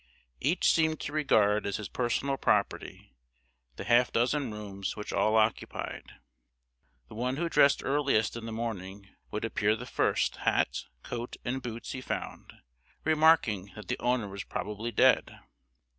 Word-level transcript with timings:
Each 0.39 0.71
seemed 0.73 0.99
to 1.01 1.13
regard 1.13 1.67
as 1.67 1.77
his 1.77 1.87
personal 1.87 2.35
property 2.35 3.13
the 3.75 3.83
half 3.83 4.11
dozen 4.11 4.51
rooms 4.51 4.95
which 4.95 5.13
all 5.13 5.35
occupied. 5.35 6.13
The 7.07 7.13
one 7.13 7.37
who 7.37 7.47
dressed 7.49 7.83
earliest 7.83 8.35
in 8.35 8.47
the 8.47 8.51
morning 8.51 9.09
would 9.29 9.45
appropriate 9.45 9.75
the 9.75 9.85
first 9.85 10.37
hat, 10.37 10.85
coat, 11.03 11.37
and 11.45 11.61
boots 11.61 11.91
he 11.91 12.01
found, 12.01 12.51
remarking 13.03 13.73
that 13.75 13.89
the 13.89 13.99
owner 13.99 14.27
was 14.27 14.43
probably 14.43 14.91
dead. 14.91 15.39